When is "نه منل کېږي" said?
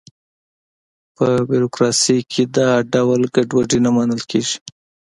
3.85-4.57